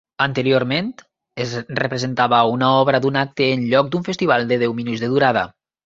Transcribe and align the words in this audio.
Anteriorment 0.25 0.87
es 1.45 1.53
representava 1.81 2.41
una 2.55 2.73
obra 2.81 3.03
d'un 3.07 3.23
acte 3.25 3.53
en 3.53 3.71
lloc 3.75 3.95
d'un 3.97 4.11
festival 4.13 4.51
de 4.55 4.63
deu 4.67 4.79
minuts 4.81 5.07
de 5.07 5.17
durada. 5.17 5.51